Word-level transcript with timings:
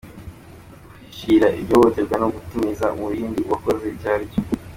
Guhishira 0.91 1.47
iryo 1.59 1.75
hohotera 1.79 2.15
ni 2.19 2.25
ugutiza 2.27 2.85
umurindi 2.95 3.39
uwakoze 3.41 3.83
icyo 3.89 3.97
cyaha. 4.31 4.35